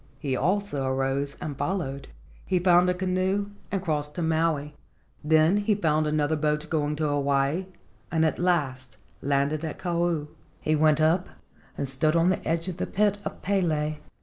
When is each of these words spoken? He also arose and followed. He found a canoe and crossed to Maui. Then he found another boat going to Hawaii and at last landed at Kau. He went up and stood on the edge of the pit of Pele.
He 0.17 0.35
also 0.35 0.83
arose 0.87 1.35
and 1.39 1.55
followed. 1.55 2.07
He 2.47 2.57
found 2.57 2.89
a 2.89 2.93
canoe 2.95 3.51
and 3.71 3.83
crossed 3.83 4.15
to 4.15 4.23
Maui. 4.23 4.73
Then 5.23 5.57
he 5.57 5.75
found 5.75 6.07
another 6.07 6.35
boat 6.35 6.67
going 6.71 6.95
to 6.95 7.07
Hawaii 7.07 7.67
and 8.11 8.25
at 8.25 8.39
last 8.39 8.97
landed 9.21 9.63
at 9.63 9.77
Kau. 9.77 10.25
He 10.59 10.75
went 10.75 10.99
up 10.99 11.29
and 11.77 11.87
stood 11.87 12.15
on 12.15 12.29
the 12.29 12.43
edge 12.47 12.67
of 12.67 12.77
the 12.77 12.87
pit 12.87 13.19
of 13.23 13.43
Pele. 13.43 13.99